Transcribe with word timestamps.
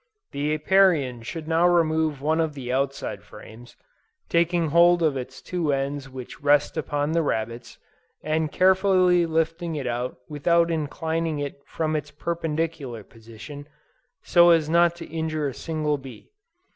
The 0.31 0.51
Apiarian 0.57 1.21
should 1.21 1.47
now 1.47 1.67
remove 1.67 2.23
one 2.23 2.39
of 2.41 2.55
the 2.55 2.73
outside 2.73 3.21
frames, 3.21 3.75
taking 4.29 4.69
hold 4.69 5.03
of 5.03 5.15
its 5.15 5.43
two 5.43 5.71
ends 5.71 6.09
which 6.09 6.41
rest 6.41 6.75
upon 6.75 7.11
the 7.11 7.21
rabbets, 7.21 7.77
and 8.23 8.51
carefully 8.51 9.27
lifting 9.27 9.75
it 9.75 9.85
out 9.85 10.17
without 10.27 10.71
inclining 10.71 11.37
it 11.37 11.61
from 11.67 11.95
its 11.95 12.09
perpendicular 12.09 13.03
position, 13.03 13.67
so 14.23 14.49
as 14.49 14.67
not 14.71 14.95
to 14.95 15.05
injure 15.05 15.47
a 15.49 15.53
single 15.53 15.99
bee. 15.99 16.31